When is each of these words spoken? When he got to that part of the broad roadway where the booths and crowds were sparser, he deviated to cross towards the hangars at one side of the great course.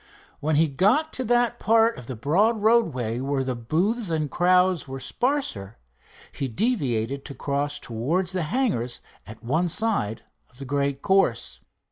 When 0.39 0.55
he 0.55 0.67
got 0.67 1.13
to 1.13 1.23
that 1.25 1.59
part 1.59 1.95
of 1.99 2.07
the 2.07 2.15
broad 2.15 2.63
roadway 2.63 3.19
where 3.19 3.43
the 3.43 3.55
booths 3.55 4.09
and 4.09 4.31
crowds 4.31 4.87
were 4.87 4.99
sparser, 4.99 5.77
he 6.31 6.47
deviated 6.47 7.23
to 7.25 7.35
cross 7.35 7.77
towards 7.77 8.31
the 8.31 8.41
hangars 8.49 9.01
at 9.27 9.43
one 9.43 9.67
side 9.67 10.23
of 10.49 10.57
the 10.57 10.65
great 10.65 11.03
course. 11.03 11.59